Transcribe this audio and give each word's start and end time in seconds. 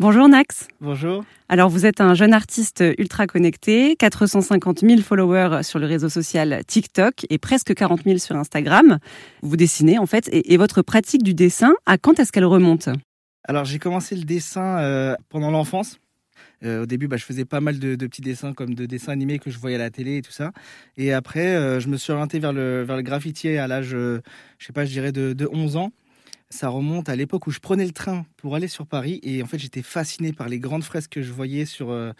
Bonjour 0.00 0.28
Nax. 0.28 0.68
Bonjour. 0.80 1.24
Alors 1.48 1.68
vous 1.70 1.84
êtes 1.84 2.00
un 2.00 2.14
jeune 2.14 2.32
artiste 2.32 2.84
ultra 2.98 3.26
connecté, 3.26 3.96
450 3.96 4.82
000 4.82 5.00
followers 5.00 5.64
sur 5.64 5.80
le 5.80 5.86
réseau 5.86 6.08
social 6.08 6.62
TikTok 6.68 7.26
et 7.30 7.38
presque 7.38 7.74
40 7.74 8.04
000 8.04 8.18
sur 8.18 8.36
Instagram. 8.36 8.98
Vous 9.42 9.56
dessinez 9.56 9.98
en 9.98 10.06
fait 10.06 10.30
et, 10.30 10.56
votre 10.56 10.82
pratique 10.82 11.24
du 11.24 11.34
dessin, 11.34 11.74
à 11.84 11.98
quand 11.98 12.20
est-ce 12.20 12.30
qu'elle 12.30 12.44
remonte? 12.44 12.88
Alors 13.48 13.64
j'ai 13.64 13.80
commencé 13.80 14.14
le 14.14 14.22
dessin 14.22 14.78
euh, 14.78 15.16
pendant 15.30 15.50
l'enfance. 15.50 15.98
Euh, 16.62 16.84
au 16.84 16.86
début, 16.86 17.08
bah, 17.08 17.16
je 17.16 17.24
faisais 17.24 17.44
pas 17.44 17.60
mal 17.60 17.80
de, 17.80 17.96
petits 17.96 18.22
dessins 18.22 18.52
comme 18.52 18.74
de 18.74 18.86
dessins 18.86 19.10
animés 19.10 19.40
que 19.40 19.50
je 19.50 19.58
voyais 19.58 19.74
à 19.74 19.80
la 19.80 19.90
télé 19.90 20.18
et 20.18 20.22
tout 20.22 20.30
ça. 20.30 20.52
Et 20.96 21.12
après, 21.12 21.56
euh, 21.56 21.80
je 21.80 21.88
me 21.88 21.96
suis 21.96 22.12
orienté 22.12 22.38
vers 22.38 22.52
le, 22.52 22.84
vers 22.84 22.94
le 22.94 23.02
graffiti 23.02 23.48
à 23.48 23.66
l'âge, 23.66 23.88
je 23.88 24.20
sais 24.60 24.72
pas, 24.72 24.84
je 24.84 24.92
dirais 24.92 25.10
de, 25.10 25.32
de 25.32 25.48
11 25.52 25.74
ans 25.74 25.90
ça 26.50 26.68
remonte 26.68 27.08
à 27.08 27.16
l'époque 27.16 27.46
où 27.46 27.50
je 27.50 27.58
prenais 27.58 27.84
le 27.84 27.92
train 27.92 28.24
pour 28.38 28.54
aller 28.54 28.68
sur 28.68 28.86
Paris 28.86 29.20
et 29.22 29.42
en 29.42 29.46
fait 29.46 29.58
j'étais 29.58 29.82
fasciné 29.82 30.32
par 30.32 30.48
les 30.48 30.58
grandes 30.58 30.82
fresques 30.82 31.12
que 31.12 31.22
je 31.22 31.32
voyais 31.32 31.66
sur 31.66 31.90
euh, 31.90 32.12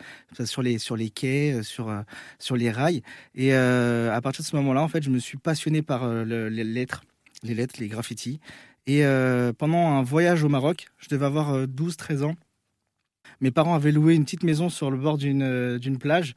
sur 0.45 0.63
les 0.63 0.79
sur 0.79 0.97
les 0.97 1.09
quais, 1.09 1.55
euh, 1.55 1.63
sur 1.63 1.89
euh, 1.89 2.03
sur 2.39 2.57
les 2.57 2.71
rails 2.71 3.03
et 3.35 3.55
à 3.55 4.21
partir 4.23 4.43
de 4.43 4.49
ce 4.49 4.57
moment-là 4.57 4.83
en 4.83 4.89
fait 4.89 5.03
je 5.03 5.11
me 5.11 5.19
suis 5.19 5.39
passionné 5.39 5.83
par 5.83 6.07
les 6.25 6.65
lettres, 6.65 7.03
les 7.43 7.55
lettres, 7.55 7.77
les 7.79 7.89
graffitis 7.89 8.41
et 8.87 9.03
pendant 9.59 9.89
un 9.89 10.03
voyage 10.03 10.45
au 10.45 10.49
Maroc, 10.49 10.89
je 10.97 11.09
devais 11.09 11.27
avoir 11.27 11.69
12 11.69 11.97
13 11.97 12.23
ans. 12.23 12.35
Mes 13.41 13.51
parents 13.51 13.75
avaient 13.75 13.93
loué 13.93 14.15
une 14.15 14.25
petite 14.25 14.45
maison 14.45 14.71
sur 14.71 14.91
le 14.91 14.97
bord 14.97 15.19
d'une 15.19 15.99
plage 15.99 16.35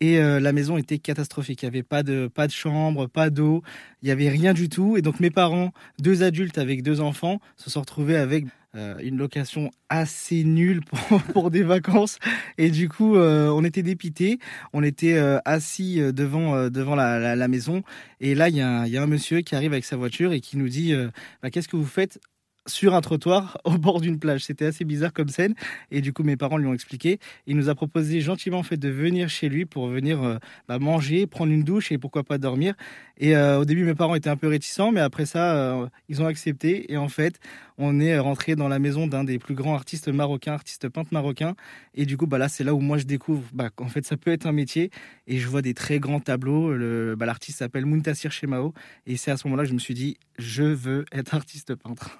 et 0.00 0.18
euh, 0.18 0.40
la 0.40 0.52
maison 0.52 0.76
était 0.76 0.98
catastrophique. 0.98 1.62
Il 1.62 1.66
n'y 1.66 1.68
avait 1.68 1.82
pas 1.82 2.02
de, 2.02 2.28
pas 2.28 2.46
de 2.46 2.52
chambre, 2.52 3.06
pas 3.06 3.30
d'eau, 3.30 3.62
il 4.02 4.06
n'y 4.06 4.10
avait 4.10 4.28
rien 4.28 4.54
du 4.54 4.68
tout. 4.68 4.96
Et 4.96 5.02
donc 5.02 5.20
mes 5.20 5.30
parents, 5.30 5.72
deux 5.98 6.22
adultes 6.22 6.58
avec 6.58 6.82
deux 6.82 7.00
enfants, 7.00 7.40
se 7.56 7.70
sont 7.70 7.80
retrouvés 7.80 8.16
avec 8.16 8.46
euh, 8.74 8.96
une 9.02 9.16
location 9.16 9.70
assez 9.88 10.44
nulle 10.44 10.82
pour, 10.84 11.22
pour, 11.32 11.50
des 11.50 11.62
vacances. 11.62 12.18
Et 12.58 12.70
du 12.70 12.88
coup, 12.88 13.16
euh, 13.16 13.48
on 13.48 13.64
était 13.64 13.82
dépités. 13.82 14.38
On 14.72 14.82
était 14.82 15.18
assis 15.44 16.00
devant, 16.12 16.68
devant 16.70 16.94
la, 16.94 17.34
la, 17.34 17.48
maison. 17.48 17.82
Et 18.20 18.34
là, 18.34 18.48
il 18.48 18.56
y, 18.56 18.60
a 18.60 19.02
un 19.02 19.06
monsieur 19.06 19.40
qui 19.40 19.54
arrive 19.54 19.72
avec 19.72 19.84
sa 19.84 19.96
voiture 19.96 20.32
et 20.32 20.40
qui 20.40 20.56
nous 20.56 20.68
dit 20.68 20.94
bah, 21.42 21.50
Qu'est-ce 21.50 21.68
que 21.68 21.76
vous 21.76 21.86
faites 21.86 22.20
sur 22.68 22.94
un 22.94 23.00
trottoir 23.00 23.58
au 23.64 23.78
bord 23.78 24.00
d'une 24.00 24.18
plage. 24.18 24.44
C'était 24.44 24.66
assez 24.66 24.84
bizarre 24.84 25.12
comme 25.12 25.28
scène. 25.28 25.54
Et 25.90 26.00
du 26.00 26.12
coup, 26.12 26.22
mes 26.22 26.36
parents 26.36 26.58
lui 26.58 26.66
ont 26.66 26.74
expliqué. 26.74 27.18
Il 27.46 27.56
nous 27.56 27.68
a 27.68 27.74
proposé 27.74 28.20
gentiment 28.20 28.58
en 28.58 28.62
fait 28.62 28.76
de 28.76 28.88
venir 28.88 29.28
chez 29.28 29.48
lui 29.48 29.64
pour 29.64 29.88
venir 29.88 30.22
euh, 30.22 30.36
bah, 30.68 30.78
manger, 30.78 31.26
prendre 31.26 31.52
une 31.52 31.62
douche 31.62 31.92
et 31.92 31.98
pourquoi 31.98 32.24
pas 32.24 32.38
dormir. 32.38 32.74
Et 33.18 33.36
euh, 33.36 33.58
au 33.58 33.64
début, 33.64 33.84
mes 33.84 33.94
parents 33.94 34.14
étaient 34.14 34.30
un 34.30 34.36
peu 34.36 34.48
réticents, 34.48 34.92
mais 34.92 35.00
après 35.00 35.26
ça, 35.26 35.54
euh, 35.56 35.86
ils 36.08 36.22
ont 36.22 36.26
accepté. 36.26 36.92
Et 36.92 36.96
en 36.96 37.08
fait, 37.08 37.40
on 37.76 38.00
est 38.00 38.18
rentré 38.18 38.54
dans 38.54 38.68
la 38.68 38.78
maison 38.78 39.06
d'un 39.06 39.24
des 39.24 39.38
plus 39.38 39.54
grands 39.54 39.74
artistes 39.74 40.08
marocains, 40.08 40.52
artistes 40.52 40.88
peintres 40.88 41.12
marocains. 41.12 41.54
Et 41.94 42.06
du 42.06 42.16
coup, 42.16 42.26
bah, 42.26 42.38
là, 42.38 42.48
c'est 42.48 42.64
là 42.64 42.74
où 42.74 42.80
moi 42.80 42.98
je 42.98 43.04
découvre 43.04 43.42
bah, 43.52 43.70
qu'en 43.70 43.88
fait, 43.88 44.04
ça 44.04 44.16
peut 44.16 44.30
être 44.30 44.46
un 44.46 44.52
métier. 44.52 44.90
Et 45.26 45.38
je 45.38 45.48
vois 45.48 45.62
des 45.62 45.74
très 45.74 45.98
grands 45.98 46.20
tableaux. 46.20 46.74
Bah, 47.16 47.26
l'artiste 47.26 47.58
s'appelle 47.58 47.86
Muntasir 47.86 48.32
Shemao. 48.32 48.74
Et 49.06 49.16
c'est 49.16 49.30
à 49.30 49.36
ce 49.36 49.46
moment-là 49.48 49.64
que 49.64 49.70
je 49.70 49.74
me 49.74 49.78
suis 49.78 49.94
dit, 49.94 50.16
je 50.38 50.64
veux 50.64 51.04
être 51.12 51.34
artiste 51.38 51.74
peintre. 51.74 52.18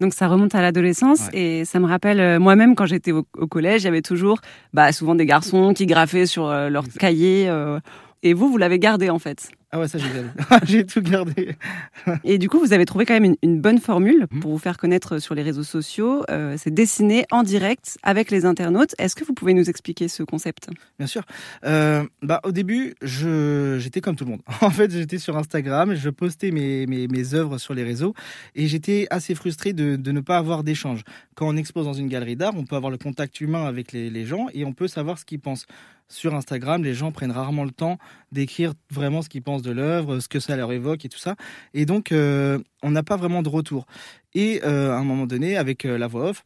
Donc 0.00 0.12
ça 0.12 0.28
remonte 0.28 0.54
à 0.54 0.60
l'adolescence 0.60 1.28
et 1.32 1.64
ça 1.64 1.80
me 1.80 1.86
rappelle 1.86 2.20
euh, 2.20 2.38
moi-même 2.38 2.74
quand 2.74 2.84
j'étais 2.84 3.12
au, 3.12 3.22
collège, 3.22 3.82
il 3.82 3.84
y 3.86 3.88
avait 3.88 4.02
toujours 4.02 4.40
bah, 4.74 4.92
souvent 4.92 5.14
des 5.14 5.24
garçons 5.24 5.72
qui 5.72 5.86
graffaient 5.86 6.26
sur 6.26 6.48
euh, 6.48 6.68
leur 6.68 6.84
cahier. 6.98 7.48
Euh, 7.48 7.80
et 8.22 8.34
vous, 8.34 8.50
vous 8.50 8.58
l'avez 8.58 8.78
gardé 8.78 9.08
en 9.08 9.18
fait? 9.18 9.50
Ah 9.72 9.80
ouais, 9.80 9.88
ça 9.88 9.98
j'ai 9.98 10.06
j'ai 10.64 10.86
tout 10.86 11.02
gardé. 11.02 11.56
et 12.24 12.38
du 12.38 12.48
coup, 12.48 12.60
vous 12.60 12.72
avez 12.72 12.84
trouvé 12.84 13.04
quand 13.04 13.18
même 13.18 13.34
une, 13.42 13.60
bonne 13.60 13.80
formule 13.80 14.26
mhm. 14.30 14.40
pour 14.40 14.52
vous 14.52 14.58
faire 14.58 14.76
connaître 14.76 15.18
sur 15.18 15.34
les 15.34 15.42
réseaux 15.42 15.64
sociaux. 15.64 16.22
Euh, 16.30 16.54
c'est 16.56 16.72
dessiner 16.72 17.26
en 17.32 17.42
direct 17.42 17.98
avec 18.04 18.30
les 18.30 18.44
internautes. 18.44 18.94
Est-ce 18.98 19.16
que 19.16 19.24
vous 19.24 19.34
pouvez 19.34 19.54
nous 19.54 19.68
expliquer 19.68 20.06
ce 20.06 20.22
concept? 20.22 20.70
Bien 20.98 21.08
sûr. 21.08 21.22
Euh, 21.64 22.04
bah, 22.22 22.40
au 22.44 22.52
début, 22.52 22.94
j'étais 23.02 24.00
comme 24.00 24.14
tout 24.14 24.24
le 24.24 24.30
monde. 24.32 24.42
En 24.66 24.70
fait, 24.70 24.90
j'étais 24.90 25.18
sur 25.18 25.36
Instagram, 25.36 25.94
je 25.94 26.10
postais 26.10 26.50
mes, 26.50 26.86
mes, 26.86 27.06
mes, 27.08 27.34
œuvres 27.34 27.58
sur 27.58 27.72
les 27.72 27.84
réseaux 27.84 28.14
et 28.54 28.66
j'étais 28.66 29.06
assez 29.10 29.34
frustré 29.34 29.72
de, 29.72 29.96
de, 29.96 30.12
ne 30.12 30.20
pas 30.20 30.38
avoir 30.38 30.64
d'échange. 30.64 31.02
Quand 31.34 31.48
on 31.48 31.56
expose 31.56 31.84
dans 31.84 31.92
une 31.92 32.08
galerie 32.08 32.36
d'art, 32.36 32.54
on 32.56 32.64
peut 32.64 32.76
avoir 32.76 32.90
le 32.90 32.98
contact 32.98 33.40
humain 33.40 33.64
avec 33.64 33.92
les, 33.92 34.10
les 34.10 34.24
gens 34.26 34.48
et 34.54 34.64
on 34.64 34.72
peut 34.72 34.88
savoir 34.88 35.18
ce 35.18 35.24
qu'ils 35.24 35.40
pensent 35.40 35.66
sur 36.08 36.34
Instagram, 36.34 36.84
les 36.84 36.94
gens 36.94 37.12
prennent 37.12 37.32
rarement 37.32 37.64
le 37.64 37.70
temps 37.70 37.98
d'écrire 38.32 38.72
vraiment 38.90 39.22
ce 39.22 39.28
qu'ils 39.28 39.42
pensent 39.42 39.62
de 39.62 39.72
l'œuvre, 39.72 40.20
ce 40.20 40.28
que 40.28 40.40
ça 40.40 40.56
leur 40.56 40.72
évoque 40.72 41.04
et 41.04 41.08
tout 41.08 41.18
ça. 41.18 41.36
Et 41.74 41.86
donc, 41.86 42.12
euh, 42.12 42.58
on 42.82 42.90
n'a 42.90 43.02
pas 43.02 43.16
vraiment 43.16 43.42
de 43.42 43.48
retour. 43.48 43.86
Et 44.34 44.60
euh, 44.64 44.92
à 44.92 44.96
un 44.96 45.04
moment 45.04 45.26
donné, 45.26 45.56
avec 45.56 45.84
euh, 45.84 45.98
la 45.98 46.06
voix 46.06 46.30
off, 46.30 46.44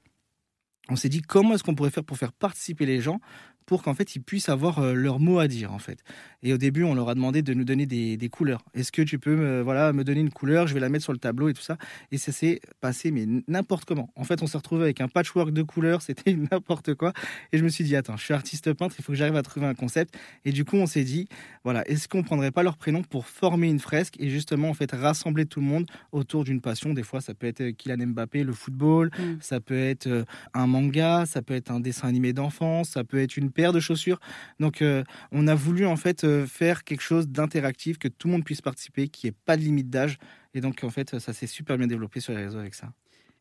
on 0.88 0.96
s'est 0.96 1.08
dit 1.08 1.22
comment 1.22 1.54
est-ce 1.54 1.62
qu'on 1.62 1.74
pourrait 1.74 1.90
faire 1.90 2.04
pour 2.04 2.16
faire 2.16 2.32
participer 2.32 2.86
les 2.86 3.00
gens 3.00 3.20
pour 3.70 3.84
qu'en 3.84 3.94
fait 3.94 4.16
ils 4.16 4.20
puissent 4.20 4.48
avoir 4.48 4.80
euh, 4.80 4.94
leur 4.94 5.20
mot 5.20 5.38
à 5.38 5.46
dire 5.46 5.72
en 5.72 5.78
fait. 5.78 6.02
Et 6.42 6.52
au 6.52 6.58
début, 6.58 6.82
on 6.82 6.92
leur 6.92 7.08
a 7.08 7.14
demandé 7.14 7.40
de 7.40 7.54
nous 7.54 7.62
donner 7.62 7.86
des, 7.86 8.16
des 8.16 8.28
couleurs. 8.28 8.64
Est-ce 8.74 8.90
que 8.90 9.02
tu 9.02 9.20
peux 9.20 9.36
me, 9.36 9.60
voilà, 9.60 9.92
me 9.92 10.02
donner 10.02 10.18
une 10.18 10.30
couleur? 10.30 10.66
Je 10.66 10.74
vais 10.74 10.80
la 10.80 10.88
mettre 10.88 11.04
sur 11.04 11.12
le 11.12 11.20
tableau 11.20 11.48
et 11.48 11.54
tout 11.54 11.62
ça. 11.62 11.76
Et 12.10 12.18
ça 12.18 12.32
s'est 12.32 12.60
passé, 12.80 13.12
mais 13.12 13.26
n'importe 13.46 13.84
comment. 13.84 14.10
En 14.16 14.24
fait, 14.24 14.42
on 14.42 14.48
s'est 14.48 14.58
retrouvé 14.58 14.82
avec 14.82 15.00
un 15.00 15.06
patchwork 15.06 15.52
de 15.52 15.62
couleurs, 15.62 16.02
c'était 16.10 16.34
n'importe 16.34 16.94
quoi. 16.94 17.12
Et 17.52 17.58
je 17.58 17.62
me 17.62 17.68
suis 17.68 17.84
dit, 17.84 17.94
attends, 17.94 18.16
je 18.16 18.24
suis 18.24 18.34
artiste 18.34 18.72
peintre, 18.72 18.96
il 18.98 19.04
faut 19.04 19.12
que 19.12 19.18
j'arrive 19.18 19.36
à 19.36 19.42
trouver 19.42 19.66
un 19.66 19.74
concept. 19.74 20.18
Et 20.44 20.50
du 20.50 20.64
coup, 20.64 20.76
on 20.76 20.86
s'est 20.86 21.04
dit, 21.04 21.28
voilà, 21.62 21.86
est-ce 21.88 22.08
qu'on 22.08 22.24
prendrait 22.24 22.50
pas 22.50 22.64
leur 22.64 22.76
prénom 22.76 23.02
pour 23.02 23.26
former 23.26 23.68
une 23.68 23.78
fresque 23.78 24.14
et 24.18 24.30
justement 24.30 24.70
en 24.70 24.74
fait 24.74 24.90
rassembler 24.90 25.46
tout 25.46 25.60
le 25.60 25.66
monde 25.66 25.86
autour 26.10 26.42
d'une 26.42 26.60
passion? 26.60 26.92
Des 26.92 27.04
fois, 27.04 27.20
ça 27.20 27.34
peut 27.34 27.46
être 27.46 27.70
Kylian 27.70 28.08
Mbappé, 28.08 28.42
le 28.42 28.52
football, 28.52 29.10
mm. 29.16 29.36
ça 29.40 29.60
peut 29.60 29.78
être 29.78 30.08
euh, 30.08 30.24
un 30.54 30.66
manga, 30.66 31.24
ça 31.26 31.40
peut 31.40 31.54
être 31.54 31.70
un 31.70 31.78
dessin 31.78 32.08
animé 32.08 32.32
d'enfance, 32.32 32.88
ça 32.88 33.04
peut 33.04 33.20
être 33.20 33.36
une 33.36 33.52
paire 33.60 33.72
de 33.72 33.80
chaussures. 33.80 34.18
Donc, 34.58 34.80
euh, 34.80 35.04
on 35.32 35.46
a 35.46 35.54
voulu 35.54 35.84
en 35.84 35.96
fait 35.96 36.24
euh, 36.24 36.46
faire 36.46 36.82
quelque 36.82 37.02
chose 37.02 37.28
d'interactif, 37.28 37.98
que 37.98 38.08
tout 38.08 38.28
le 38.28 38.32
monde 38.32 38.44
puisse 38.44 38.62
participer, 38.62 39.08
qui 39.08 39.26
ait 39.26 39.34
pas 39.44 39.58
de 39.58 39.62
limite 39.62 39.90
d'âge. 39.90 40.16
Et 40.54 40.62
donc, 40.62 40.82
en 40.82 40.88
fait, 40.88 41.18
ça 41.18 41.34
s'est 41.34 41.46
super 41.46 41.76
bien 41.76 41.86
développé 41.86 42.20
sur 42.20 42.32
les 42.32 42.44
réseaux 42.44 42.58
avec 42.58 42.74
ça. 42.74 42.88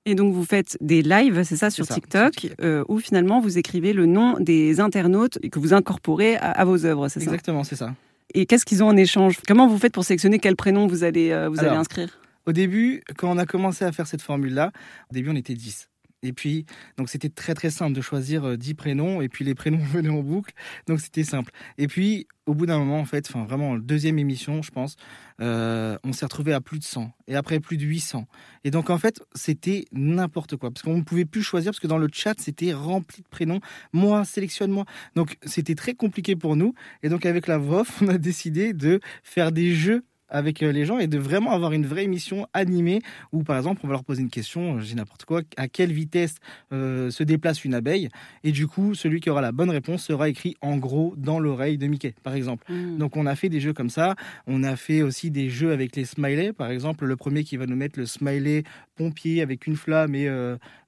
Et 0.06 0.16
donc 0.16 0.34
vous 0.34 0.46
faites 0.46 0.78
des 0.79 1.02
lives, 1.02 1.44
c'est 1.44 1.58
ça, 1.58 1.69
sur 1.69 1.85
TikTok, 1.85 2.47
euh, 2.62 2.85
où 2.88 3.00
finalement 3.00 3.41
vous 3.41 3.58
écrivez 3.58 3.91
le 3.91 4.06
nom 4.06 4.38
des 4.40 4.79
internautes 4.79 5.38
et 5.44 5.50
que 5.50 5.59
vous 5.59 5.74
incorporez 5.74 6.38
à, 6.38 6.63
vos 6.63 6.85
œuvres, 6.85 7.09
c'est 7.09 7.19
ça? 7.19 7.25
Exactement, 7.25 7.66
c'est 7.66 7.75
ça. 7.75 7.94
Et 8.34 8.46
qu'est-ce 8.46 8.66
qu'ils 8.66 8.81
ont 8.81 8.88
en 8.88 8.96
échange? 8.96 9.40
Comment 9.46 9.68
vous 9.68 9.78
faites 9.78 9.94
pour 9.94 10.06
sélectionner 10.06 10.40
quel 10.40 10.56
prénom 10.56 10.88
vous 10.88 11.03
allez, 11.03 11.47
vous 11.52 11.59
allez 11.59 11.75
inscrire? 11.75 12.18
Au 12.46 12.53
début, 12.53 13.03
quand 13.18 13.29
on 13.29 13.38
a 13.38 13.46
commencé 13.46 13.84
à 13.84 13.91
faire 13.91 14.08
cette 14.08 14.22
formule-là, 14.22 14.72
au 15.12 15.13
début 15.13 15.29
on 15.29 15.35
était 15.35 15.53
10. 15.53 15.90
Et 16.22 16.34
puis, 16.34 16.66
donc 16.97 17.09
c'était 17.09 17.30
très 17.30 17.53
très 17.53 17.69
simple 17.69 17.94
de 17.94 18.02
choisir 18.02 18.57
10 18.57 18.72
euh, 18.72 18.74
prénoms, 18.75 19.22
et 19.22 19.30
puis 19.30 19.46
les 19.46 19.56
prénoms 19.56 19.78
venaient 19.94 20.09
en 20.09 20.22
boucle, 20.22 20.53
donc 20.88 21.00
c'était 21.00 21.24
simple. 21.24 21.52
Et 21.78 21.88
puis, 21.88 22.28
au 22.46 22.56
bout 22.56 22.66
d'un 22.66 22.80
moment, 22.80 23.00
en 23.00 23.06
fait, 23.06 23.25
enfin 23.30 23.46
vraiment, 23.46 23.78
deuxième 23.78 24.19
émission, 24.19 24.62
je 24.62 24.72
pense, 24.72 24.96
euh, 25.40 25.97
on 26.03 26.12
s'est 26.12 26.25
retrouvé 26.25 26.52
à 26.52 26.62
plus 26.62 26.79
de 26.79 26.84
100, 26.84 27.12
et 27.28 27.35
après 27.35 27.59
plus 27.59 27.78
de 27.78 27.85
800. 27.85 28.28
Et 28.63 28.72
donc, 28.72 28.90
en 28.90 28.97
fait, 28.97 29.22
c'était 29.34 29.85
n'importe 29.94 30.58
quoi, 30.58 30.72
parce 30.72 30.81
qu'on 30.81 30.97
ne 30.97 31.03
pouvait 31.03 31.25
plus 31.25 31.44
choisir, 31.44 31.72
parce 31.72 31.79
que 31.79 31.88
dans 31.88 31.97
le 31.97 32.09
chat, 32.12 32.34
c'était 32.40 32.74
rempli 32.74 33.22
de 33.22 33.28
prénoms. 33.28 33.62
Moi, 33.94 34.25
sélectionne-moi. 34.25 34.85
Donc, 35.16 35.38
c'était 35.44 35.75
très 35.75 35.94
compliqué 35.94 36.35
pour 36.35 36.56
nous. 36.56 36.74
Et 37.03 37.09
donc, 37.09 37.25
avec 37.25 37.47
la 37.47 37.58
VOF, 37.58 38.02
on 38.02 38.08
a 38.09 38.18
décidé 38.18 38.74
de 38.74 39.00
faire 39.24 39.52
des 39.52 39.74
jeux 39.74 40.03
avec 40.29 40.63
euh, 40.63 40.72
les 40.72 40.85
gens 40.85 41.00
et 41.00 41.07
de 41.07 41.17
vraiment 41.17 41.51
avoir 41.51 41.73
une 41.73 41.85
vraie 41.85 42.03
émission 42.03 42.47
animée 42.53 43.01
où, 43.31 43.44
par 43.44 43.57
exemple, 43.57 43.81
on 43.84 43.88
va 43.88 43.94
leur 43.94 44.03
poser 44.03 44.22
une 44.22 44.29
question, 44.29 44.78
euh, 44.78 44.79
j'ai 44.79 44.95
n'importe 44.95 45.25
quoi, 45.25 45.41
à 45.57 45.67
quelle 45.67 45.91
vitesse 45.91 46.35
euh, 46.72 47.09
se 47.12 47.23
déplace 47.23 47.66
une 47.66 47.73
abeille? 47.73 48.09
Et 48.44 48.51
du 48.51 48.67
coup, 48.67 48.95
celui 48.95 49.19
qui 49.19 49.29
aura 49.29 49.41
la 49.41 49.51
bonne 49.51 49.69
réponse 49.69 50.03
sera 50.03 50.29
écrit 50.29 50.56
en 50.62 50.78
gros 50.78 51.13
dans 51.17 51.40
l'oreille 51.40 51.78
de 51.78 51.88
Mickey, 51.88 52.13
par 52.23 52.34
exemple. 52.34 52.72
Hmm. 52.72 52.97
Donc, 52.97 53.17
on 53.17 53.25
a 53.25 53.35
fait 53.35 53.50
des 53.50 53.59
jeux 53.59 53.73
comme 53.73 53.90
ça. 53.90 54.16
On 54.47 54.63
a 54.63 54.75
fait 54.75 55.01
aussi 55.01 55.31
des 55.31 55.50
jeux 55.50 55.72
avec 55.72 55.95
les 55.95 56.06
smileys. 56.06 56.53
Par 56.53 56.69
exemple, 56.69 57.06
le 57.06 57.16
premier 57.16 57.44
qui 57.44 57.57
va 57.57 57.66
nous 57.66 57.75
mettre 57.75 58.00
le 58.00 58.06
smiley 58.06 58.63
pompier 59.00 59.42
avec 59.42 59.66
une 59.66 59.78
flamme 59.78 60.14
et 60.14 60.30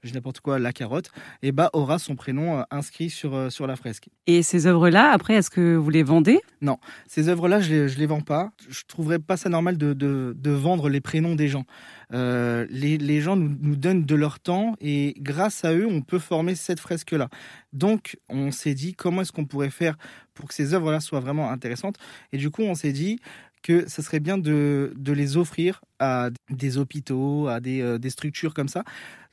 j'ai 0.03 0.13
n'importe 0.13 0.41
quoi, 0.41 0.59
la 0.59 0.73
carotte, 0.73 1.11
et 1.41 1.51
bah 1.51 1.69
aura 1.71 1.97
son 1.97 2.15
prénom 2.15 2.65
inscrit 2.71 3.09
sur, 3.09 3.51
sur 3.51 3.67
la 3.67 3.75
fresque. 3.75 4.09
Et 4.27 4.43
ces 4.43 4.67
œuvres-là, 4.67 5.11
après, 5.11 5.35
est-ce 5.35 5.49
que 5.49 5.75
vous 5.75 5.89
les 5.89 6.03
vendez? 6.03 6.41
Non, 6.61 6.77
ces 7.07 7.29
œuvres-là, 7.29 7.61
je 7.61 7.73
ne 7.73 7.85
les, 7.85 7.95
les 7.95 8.05
vends 8.05 8.21
pas. 8.21 8.51
Je 8.69 8.81
trouverais 8.87 9.19
pas 9.19 9.37
ça 9.37 9.49
normal 9.49 9.77
de, 9.77 9.93
de, 9.93 10.51
vendre 10.51 10.89
les 10.89 11.01
prénoms 11.01 11.35
des 11.35 11.47
gens. 11.47 11.65
Euh, 12.13 12.65
les, 12.69 12.97
les, 12.97 13.21
gens 13.21 13.35
nous, 13.35 13.55
nous, 13.61 13.75
donnent 13.75 14.05
de 14.05 14.15
leur 14.15 14.39
temps 14.39 14.75
et 14.81 15.15
grâce 15.19 15.63
à 15.63 15.73
eux, 15.73 15.87
on 15.89 16.01
peut 16.01 16.19
former 16.19 16.55
cette 16.55 16.79
fresque-là. 16.79 17.29
Donc, 17.71 18.17
on 18.27 18.51
s'est 18.51 18.73
dit 18.73 18.93
comment 18.93 19.21
est-ce 19.21 19.31
qu'on 19.31 19.45
pourrait 19.45 19.69
faire 19.69 19.97
pour 20.33 20.47
que 20.47 20.53
ces 20.53 20.73
œuvres-là 20.73 20.99
soient 20.99 21.19
vraiment 21.19 21.51
intéressantes. 21.51 21.97
Et 22.31 22.37
du 22.37 22.49
coup, 22.49 22.63
on 22.63 22.75
s'est 22.75 22.91
dit 22.91 23.19
que 23.61 23.87
ce 23.87 24.01
serait 24.01 24.19
bien 24.19 24.37
de, 24.37 24.93
de, 24.95 25.13
les 25.13 25.37
offrir 25.37 25.81
à 25.99 26.29
des 26.49 26.77
hôpitaux, 26.77 27.47
à 27.47 27.59
des, 27.59 27.81
euh, 27.81 27.97
des 27.97 28.09
structures 28.09 28.53
comme 28.53 28.67
ça, 28.67 28.83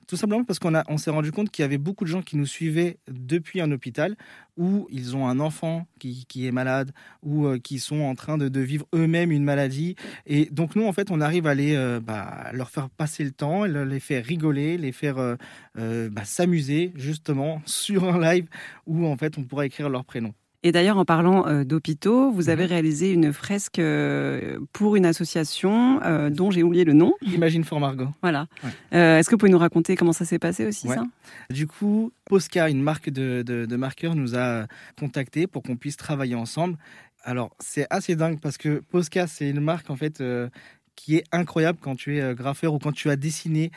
Tout 0.07 0.17
simplement 0.17 0.45
parce 0.45 0.59
qu'on 0.59 0.73
on 0.89 0.97
s'est 0.97 1.11
rendu 1.11 1.33
compte 1.33 1.51
qu'il 1.51 1.63
y 1.63 1.67
avait 1.67 1.79
beaucoup 1.79 2.05
de 2.05 2.09
gens 2.09 2.23
qui 2.23 2.37
nous 2.39 2.47
suivaient 2.47 2.99
depuis 3.09 3.61
un 3.61 3.71
hôpital 3.71 4.17
où 4.57 4.87
ils 4.91 5.15
ont 5.17 5.29
un 5.29 5.39
enfant 5.39 5.87
qui, 5.99 6.47
est 6.47 6.51
malade 6.51 6.93
ou 7.23 7.47
euh, 7.47 7.59
qui 7.59 7.79
sont 7.79 8.01
en 8.01 8.15
train 8.15 8.39
de, 8.39 8.61
vivre 8.61 8.87
eux-mêmes 8.95 9.31
une 9.33 9.45
maladie. 9.45 9.97
Et 10.27 10.47
donc 10.47 10.77
nous, 10.77 10.87
en 10.87 10.93
fait, 10.93 11.11
on 11.11 11.21
arrive 11.21 11.47
à 11.47 11.55
les, 11.55 11.75
euh, 11.77 12.01
bah, 12.01 12.51
leur 12.55 12.71
faire 12.71 12.89
passer 12.89 13.23
le 13.23 13.33
temps, 13.33 13.65
les 13.65 14.01
faire 14.01 14.25
rigoler, 14.25 14.79
les 14.79 14.93
faire 14.93 15.37
bah, 15.75 16.25
s'amuser 16.25 16.93
justement 16.97 17.61
sur 17.67 18.05
un 18.05 18.21
live 18.21 18.49
où 18.87 19.07
en 19.07 19.17
fait 19.17 19.37
on 19.39 19.45
pourra 19.45 19.67
écrire 19.67 19.91
leur 19.91 20.05
prénom. 20.05 20.33
Et 20.65 20.73
d'ailleurs, 20.73 20.99
en 20.99 21.05
parlant 21.05 21.47
euh, 21.47 21.63
d'hôpitaux, 21.63 22.33
vous 22.33 22.49
avez 22.49 22.65
Mhm. 22.65 22.69
réalisé 22.71 23.13
une 23.13 23.33
fresque 23.33 23.79
euh, 23.79 24.59
pour 24.73 24.97
une 24.97 25.07
association 25.07 26.03
euh, 26.03 26.31
dont 26.31 26.51
j'ai 26.51 26.65
oublié 26.65 26.85
le 26.85 26.95
nom. 26.95 27.13
Imagine 27.23 27.63
for 27.63 27.79
Margot. 27.79 28.09
Voilà. 28.23 28.49
Ouais. 28.65 28.71
Euh, 28.95 29.19
Est-ce 29.19 29.29
que 29.29 29.35
vous 29.37 29.39
pouvez 29.39 29.53
nous 29.53 29.59
raconter 29.59 29.95
comment 29.95 30.13
ça 30.13 30.25
s'est 30.25 30.41
passé 30.41 30.67
aussi, 30.67 30.89
Ouais. 30.89 30.97
ça? 30.97 31.05
Du 31.51 31.69
coup, 31.69 32.11
Posca, 32.25 32.69
une 32.69 32.83
marque 32.83 33.09
de, 33.09 33.43
de, 33.47 33.67
de 33.67 33.77
marqueurs, 33.77 34.17
nous 34.17 34.37
a 34.37 34.67
contactés 34.99 35.47
pour 35.47 35.63
qu'on 35.63 35.77
puisse 35.77 35.97
travailler 35.97 36.35
ensemble. 36.35 36.77
Alors, 37.23 37.51
c'est 37.61 37.87
assez 37.91 38.17
dingue 38.17 38.41
parce 38.41 38.59
que 38.59 38.81
Posca, 38.91 39.27
c'est 39.29 39.49
une 39.51 39.61
marque 39.61 39.91
en 39.91 39.97
fait 39.97 40.21
euh, 40.21 40.49
qui 40.97 41.15
est 41.17 41.25
incroyable 41.31 41.79
quand 41.81 41.95
tu 41.95 42.19
es 42.19 42.35
graffeur 42.35 42.75
ou 42.75 42.79
quand 42.81 42.93
tu 42.93 43.11
as 43.11 43.17
dessiné. 43.17 43.71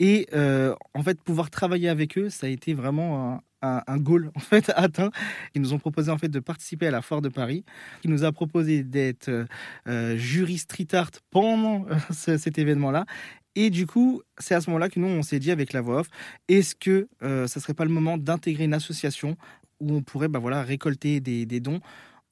Et 0.00 0.26
euh, 0.34 0.74
en 0.94 1.02
fait, 1.02 1.20
pouvoir 1.20 1.50
travailler 1.50 1.88
avec 1.88 2.18
eux, 2.18 2.30
ça 2.30 2.46
a 2.46 2.50
été 2.50 2.74
vraiment 2.74 3.40
un, 3.86 3.98
goal 3.98 4.30
en 4.34 4.40
fait 4.40 4.70
atteint. 4.76 5.10
Ils 5.54 5.62
nous 5.62 5.72
ont 5.72 5.78
proposé 5.78 6.10
en 6.10 6.18
fait 6.18 6.28
de 6.28 6.40
participer 6.40 6.86
à 6.86 6.90
la 6.90 7.02
foire 7.02 7.22
de 7.22 7.28
Paris. 7.28 7.64
Ils 8.04 8.10
nous 8.10 8.24
a 8.24 8.32
proposé 8.32 8.82
d'être 8.82 9.28
euh, 9.28 9.44
euh, 9.88 10.16
jury 10.16 10.58
street 10.58 10.88
art 10.92 11.10
pendant 11.30 11.86
euh, 11.86 11.96
ce- 12.12 12.38
cet 12.38 12.58
événement-là. 12.58 13.06
Et 13.54 13.70
du 13.70 13.86
coup, 13.86 14.22
c'est 14.38 14.54
à 14.54 14.60
ce 14.60 14.68
moment-là 14.70 14.88
que 14.90 15.00
nous, 15.00 15.06
on 15.06 15.22
s'est 15.22 15.38
dit 15.38 15.50
avec 15.50 15.72
la 15.72 15.80
voix 15.80 16.00
off, 16.00 16.08
est-ce 16.48 16.74
que 16.74 17.08
euh, 17.22 17.46
ça 17.46 17.58
serait 17.60 17.74
pas 17.74 17.84
le 17.84 17.90
moment 17.90 18.18
d'intégrer 18.18 18.64
une 18.64 18.74
association 18.74 19.36
où 19.80 19.94
on 19.94 20.02
pourrait 20.02 20.28
bah, 20.28 20.38
voilà, 20.38 20.62
récolter 20.62 21.20
des, 21.20 21.60
dons 21.60 21.80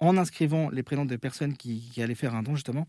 en 0.01 0.19
inscrivant 0.19 0.69
les 0.69 0.83
prénoms 0.83 1.07
des 1.07 1.19
personnes 1.19 1.57
qui 1.57 1.91
allaient 1.99 2.15
faire 2.15 2.35
un 2.35 2.43
don 2.43 2.55
justement? 2.55 2.87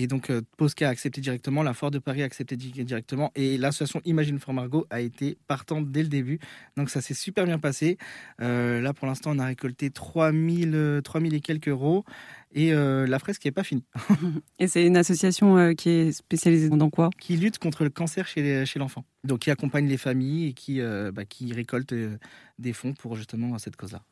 Et 0.00 0.06
donc, 0.06 0.30
euh, 0.30 0.42
Posca 0.56 0.86
a 0.86 0.90
accepté 0.90 1.20
directement, 1.20 1.64
la 1.64 1.74
Foire 1.74 1.90
de 1.90 1.98
Paris 1.98 2.22
a 2.22 2.24
accepté 2.24 2.56
di- 2.56 2.70
directement, 2.84 3.32
et 3.34 3.58
l'association 3.58 4.00
Imagine 4.04 4.38
for 4.38 4.54
Margot 4.54 4.86
a 4.90 5.00
été 5.00 5.36
partante 5.48 5.90
dès 5.90 6.04
le 6.04 6.08
début. 6.08 6.38
Donc, 6.76 6.88
ça 6.88 7.00
s'est 7.00 7.14
super 7.14 7.46
bien 7.46 7.58
passé. 7.58 7.98
Euh, 8.40 8.80
là, 8.80 8.92
pour 8.94 9.08
l'instant, 9.08 9.32
on 9.34 9.40
a 9.40 9.46
récolté 9.46 9.90
3000, 9.90 10.72
euh, 10.72 11.00
3000 11.00 11.34
et 11.34 11.40
quelques 11.40 11.66
euros, 11.66 12.04
et 12.52 12.72
euh, 12.72 13.08
la 13.08 13.18
fresque 13.18 13.44
n'est 13.44 13.50
pas 13.50 13.64
finie. 13.64 13.82
Et 14.60 14.68
c'est 14.68 14.86
une 14.86 14.96
association 14.96 15.58
euh, 15.58 15.72
qui 15.72 15.88
est 15.90 16.12
spécialisée 16.12 16.68
dans 16.68 16.90
quoi? 16.90 17.10
Qui 17.18 17.36
lutte 17.36 17.58
contre 17.58 17.82
le 17.82 17.90
cancer 17.90 18.28
chez, 18.28 18.64
l'enfant. 18.76 19.04
Donc, 19.24 19.40
qui 19.40 19.50
accompagne 19.50 19.88
les 19.88 19.96
familles 19.96 20.46
et 20.46 20.52
qui, 20.52 20.80
euh, 20.80 21.10
bah, 21.10 21.24
qui 21.24 21.52
récolte 21.52 21.92
euh, 21.92 22.18
des 22.60 22.72
fonds 22.72 22.94
pour 22.94 23.16
justement 23.16 23.58
cette 23.58 23.74
cause-là. 23.74 24.04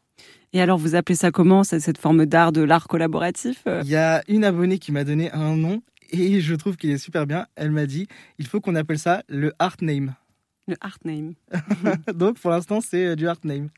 Et 0.53 0.61
alors, 0.61 0.79
vous 0.79 0.95
appelez 0.95 1.17
ça 1.17 1.31
comment 1.31 1.65
Cette 1.65 1.99
forme 1.99 2.27
d'art, 2.27 2.53
de 2.53 2.63
l'art 2.63 2.89
collaboratif 2.89 3.63
euh? 3.67 3.83
Il 3.85 3.91
y 3.91 3.97
a 3.97 4.23
une 4.29 4.45
abonnée 4.45 4.79
qui 4.79 4.93
m'a 4.93 5.05
donné 5.05 5.31
un 5.33 5.57
nom, 5.57 5.83
et 6.11 6.41
je 6.41 6.55
trouve 6.55 6.77
qu'il 6.77 6.91
est 6.91 6.99
super 6.99 7.27
bien. 7.27 7.47
Elle 7.57 7.71
m'a 7.71 7.87
dit 7.87 8.07
il 8.39 8.47
faut 8.47 8.61
qu'on 8.61 8.75
appelle 8.75 8.99
ça 8.99 9.23
le 9.29 9.53
art 9.59 9.77
name. 9.81 10.15
Le 10.69 10.77
art 10.81 10.99
name. 11.05 11.35
Donc, 12.15 12.39
pour 12.39 12.51
l'instant, 12.51 12.81
c'est 12.81 13.07
euh, 13.07 13.17
du 13.17 13.29
art 13.29 13.39
name. 13.45 13.69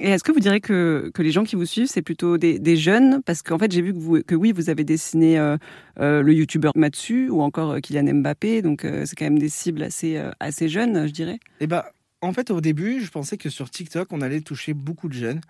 Et 0.00 0.08
est-ce 0.08 0.24
que 0.24 0.32
vous 0.32 0.40
direz 0.40 0.60
que, 0.60 1.10
que 1.12 1.20
les 1.20 1.30
gens 1.30 1.44
qui 1.44 1.56
vous 1.56 1.66
suivent, 1.66 1.86
c'est 1.86 2.00
plutôt 2.00 2.38
des, 2.38 2.58
des 2.58 2.76
jeunes? 2.76 3.20
Parce 3.22 3.42
qu'en 3.42 3.58
fait, 3.58 3.70
j'ai 3.70 3.82
vu 3.82 3.92
que, 3.92 3.98
vous, 3.98 4.22
que 4.22 4.34
oui, 4.34 4.50
vous 4.50 4.70
avez 4.70 4.82
dessiné 4.82 5.38
euh, 5.38 5.58
euh, 6.00 6.22
le 6.22 6.32
youtubeur 6.32 6.72
Matsu 6.74 7.28
ou 7.28 7.42
encore 7.42 7.76
Kylian 7.82 8.14
Mbappé. 8.14 8.62
Donc, 8.62 8.86
euh, 8.86 9.04
c'est 9.04 9.14
quand 9.14 9.26
même 9.26 9.38
des 9.38 9.50
cibles 9.50 9.82
assez, 9.82 10.18
assez 10.40 10.70
jeunes, 10.70 11.06
je 11.06 11.12
dirais. 11.12 11.38
Eh 11.60 11.66
ben, 11.66 11.82
en 12.22 12.32
fait, 12.32 12.50
au 12.50 12.60
début, 12.60 13.00
je 13.00 13.10
pensais 13.10 13.36
que 13.38 13.48
sur 13.48 13.70
TikTok, 13.70 14.12
on 14.12 14.20
allait 14.20 14.42
toucher 14.42 14.74
beaucoup 14.74 15.08
de 15.08 15.14
jeunes. 15.14 15.40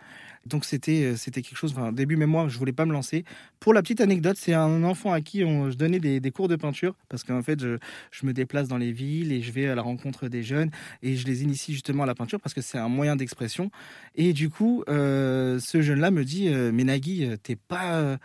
Donc, 0.46 0.64
c'était, 0.64 1.04
euh, 1.04 1.30
quelque 1.30 1.56
chose. 1.56 1.72
Enfin, 1.72 1.88
au 1.88 1.92
début, 1.92 2.16
même 2.16 2.30
moi, 2.30 2.46
je 2.48 2.56
voulais 2.58 2.72
pas 2.72 2.86
me 2.86 2.92
lancer. 2.92 3.24
Pour 3.58 3.74
la 3.74 3.82
petite 3.82 4.00
anecdote, 4.00 4.36
c'est 4.38 4.54
un 4.54 4.84
enfant 4.84 5.12
à 5.12 5.20
qui 5.20 5.40
je 5.40 5.74
donnais 5.74 5.98
des, 5.98 6.30
cours 6.30 6.48
de 6.48 6.56
peinture 6.56 6.94
parce 7.08 7.24
qu'en 7.24 7.42
fait, 7.42 7.60
je, 7.60 7.78
me 8.22 8.32
déplace 8.32 8.68
dans 8.68 8.78
les 8.78 8.92
villes 8.92 9.32
et 9.32 9.42
je 9.42 9.50
vais 9.52 9.66
à 9.66 9.74
la 9.74 9.82
rencontre 9.82 10.28
des 10.28 10.42
jeunes 10.42 10.70
et 11.02 11.16
je 11.16 11.26
les 11.26 11.42
initie 11.42 11.72
justement 11.72 12.04
à 12.04 12.06
la 12.06 12.14
peinture 12.14 12.40
parce 12.40 12.54
que 12.54 12.62
c'est 12.62 12.78
un 12.78 12.88
moyen 12.88 13.16
d'expression. 13.16 13.70
Et 14.14 14.32
du 14.32 14.48
coup, 14.48 14.84
euh, 14.88 15.58
ce 15.58 15.82
jeune-là 15.82 16.10
me 16.10 16.24
dit 16.24 16.48
euh, 16.48 16.70
Mais 16.72 16.84
Nagui, 16.84 17.26
t'es 17.42 17.56
pas. 17.56 18.18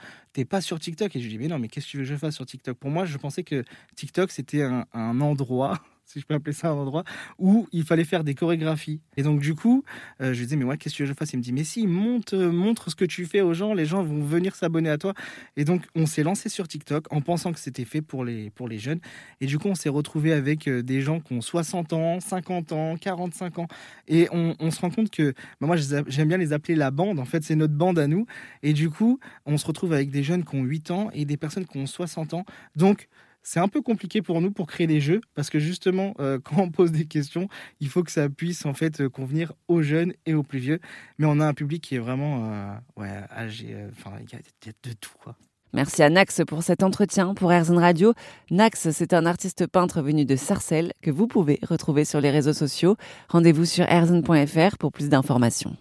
pas 0.50 0.62
sur 0.62 0.80
TikTok 0.80 1.16
et 1.16 1.20
je 1.20 1.26
lui 1.26 1.34
dis 1.34 1.40
mais 1.40 1.48
non 1.48 1.60
mais 1.60 1.68
qu'est-ce 1.68 1.86
que 1.88 1.92
tu 1.92 1.98
veux 1.98 2.04
que 2.04 2.10
je 2.10 2.16
fasse 2.16 2.36
sur 2.36 2.46
TikTok? 2.46 2.78
Pour 2.78 2.92
moi 2.92 3.06
je 3.06 3.18
pensais 3.18 3.44
que 3.44 3.64
TikTok 3.96 4.32
c'était 4.32 4.62
un 4.62 5.22
endroit 5.22 5.82
si 6.16 6.22
je 6.22 6.26
peux 6.26 6.34
appeler 6.34 6.54
ça 6.54 6.70
un 6.70 6.76
endroit, 6.76 7.04
où 7.40 7.68
il 7.74 7.84
fallait 7.84 8.06
faire 8.06 8.24
des 8.24 8.36
chorégraphies. 8.36 9.02
Et 9.18 9.24
donc, 9.24 9.42
du 9.42 9.54
coup, 9.54 9.84
euh, 10.22 10.34
je 10.34 10.40
lui 10.40 10.46
disais, 10.46 10.56
mais 10.56 10.64
ouais, 10.64 10.78
qu'est-ce 10.78 10.98
que 10.98 11.06
je 11.06 11.14
fasse? 11.14 11.34
Il 11.34 11.38
me 11.38 11.42
dit, 11.42 11.52
mais 11.52 11.66
si, 11.66 11.88
monte, 11.88 12.34
euh, 12.34 12.52
montre 12.52 12.90
ce 12.90 12.96
que 12.96 13.04
tu 13.04 13.26
fais 13.26 13.42
aux 13.42 13.54
gens, 13.54 13.74
les 13.74 13.86
gens 13.86 14.02
vont 14.02 14.24
venir 14.24 14.56
s'abonner 14.56 14.90
à 14.90 14.98
toi. 14.98 15.14
Et 15.58 15.66
donc, 15.66 15.84
on 15.94 16.06
s'est 16.06 16.24
lancé 16.24 16.48
sur 16.48 16.70
TikTok 16.70 17.12
en 17.12 17.20
pensant 17.20 17.52
que 17.52 17.60
c'était 17.60 17.84
fait 17.84 18.02
pour 18.02 18.24
les, 18.24 18.50
pour 18.52 18.70
les 18.70 18.80
jeunes. 18.80 19.00
Et 19.42 19.46
du 19.46 19.60
coup, 19.60 19.68
on 19.68 19.76
s'est 19.76 19.90
retrouvé 19.90 20.32
avec 20.32 20.70
euh, 20.70 20.82
des 20.82 21.02
gens 21.02 21.20
qui 21.20 21.34
ont 21.34 21.42
60 21.42 21.92
ans, 21.92 22.22
50 22.22 22.72
ans, 22.72 22.96
45 22.96 23.60
ans. 23.60 23.68
Et 24.08 24.30
on, 24.32 24.72
se 24.72 24.80
rend 24.80 24.90
compte 24.90 25.10
que, 25.10 25.34
bah, 25.60 25.68
moi, 25.68 25.76
j'aime 25.76 26.30
bien 26.30 26.38
les 26.38 26.54
appeler 26.54 26.76
la 26.76 26.92
bande. 26.92 27.20
En 27.20 27.26
fait, 27.26 27.44
c'est 27.44 27.56
notre 27.56 27.74
bande 27.74 28.00
à 28.00 28.08
nous. 28.08 28.26
Et 28.64 28.72
du 28.72 28.90
coup, 28.90 29.20
on 29.46 29.58
se 29.58 29.68
retrouve 29.68 29.92
avec 29.92 30.12
des 30.12 30.24
jeunes 30.24 30.46
qui 30.46 30.56
ont 30.56 30.64
8 30.64 30.92
ans 30.92 31.10
et 31.14 31.26
des 31.26 31.36
personnes 31.36 31.66
qui 31.66 31.78
ont 31.78 31.86
60 31.86 32.34
ans. 32.34 32.46
Donc, 32.78 33.10
c'est 33.48 33.60
un 33.60 33.68
peu 33.68 33.82
compliqué 33.82 34.22
pour 34.22 34.42
nous 34.42 34.52
pour 34.52 34.66
créer 34.68 34.88
des 34.88 35.00
jeux 35.00 35.22
parce 35.36 35.50
que 35.50 35.60
justement, 35.60 36.14
euh, 36.20 36.40
quand 36.44 36.58
on 36.62 36.70
pose 36.72 36.92
des 36.92 37.06
questions, 37.06 37.48
il 37.80 37.88
faut 37.88 38.04
que 38.04 38.12
ça 38.12 38.28
puisse 38.28 38.66
en 38.66 38.74
fait 38.74 39.02
euh, 39.02 39.10
convenir 39.10 39.54
aux 39.68 39.82
jeunes 39.82 40.14
et 40.26 40.34
aux 40.34 40.44
plus 40.44 40.60
vieux. 40.60 40.80
Mais 41.20 41.28
on 41.28 41.40
a 41.40 41.46
un 41.48 41.54
public 41.54 41.82
qui 41.84 41.96
est 41.96 42.00
vraiment 42.00 42.52
euh, 42.52 42.74
ouais, 42.98 43.12
âgé. 43.32 43.76
Enfin, 43.92 44.12
il 44.20 44.34
y, 44.34 44.36
a- 44.36 44.40
il 44.64 44.68
y 44.68 44.70
a 44.70 44.90
de 44.90 44.94
tout 45.00 45.14
quoi. 45.22 45.36
Merci 45.74 46.04
à 46.04 46.10
Nax 46.10 46.42
pour 46.48 46.64
cet 46.64 46.84
entretien 46.84 47.34
pour 47.34 47.52
Airzone 47.52 47.80
Radio. 47.80 48.14
Nax, 48.50 48.92
c'est 48.92 49.14
un 49.14 49.26
artiste 49.26 49.68
peintre 49.68 50.02
venu 50.02 50.24
de 50.24 50.38
Sarcelles 50.38 50.94
que 51.02 51.12
vous 51.12 51.28
pouvez 51.28 51.60
retrouver 51.68 52.06
sur 52.06 52.22
les 52.22 52.32
réseaux 52.32 52.54
sociaux. 52.54 52.96
Rendez-vous 53.30 53.66
sur 53.66 53.84
airzone.fr 53.90 54.78
pour 54.78 54.92
plus 54.94 55.10
d'informations. 55.10 55.76